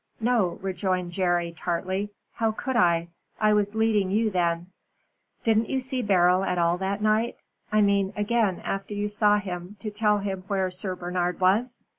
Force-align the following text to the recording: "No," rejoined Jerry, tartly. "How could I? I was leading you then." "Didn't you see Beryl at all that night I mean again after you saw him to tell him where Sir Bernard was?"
"No," 0.19 0.57
rejoined 0.63 1.11
Jerry, 1.11 1.51
tartly. 1.51 2.09
"How 2.33 2.53
could 2.53 2.75
I? 2.75 3.09
I 3.39 3.53
was 3.53 3.75
leading 3.75 4.09
you 4.09 4.31
then." 4.31 4.65
"Didn't 5.43 5.69
you 5.69 5.79
see 5.79 6.01
Beryl 6.01 6.43
at 6.43 6.57
all 6.57 6.79
that 6.79 7.03
night 7.03 7.43
I 7.71 7.81
mean 7.81 8.11
again 8.17 8.61
after 8.63 8.95
you 8.95 9.07
saw 9.09 9.37
him 9.37 9.75
to 9.79 9.91
tell 9.91 10.17
him 10.17 10.43
where 10.47 10.71
Sir 10.71 10.95
Bernard 10.95 11.39
was?" 11.39 11.83